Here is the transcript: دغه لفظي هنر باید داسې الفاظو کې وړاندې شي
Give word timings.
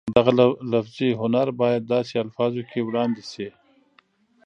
دغه 0.17 0.31
لفظي 0.73 1.09
هنر 1.21 1.47
باید 1.61 1.89
داسې 1.93 2.13
الفاظو 2.23 2.61
کې 2.69 2.79
وړاندې 2.87 3.23
شي 3.31 3.47